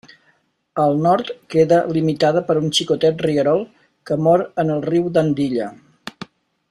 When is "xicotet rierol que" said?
2.77-4.19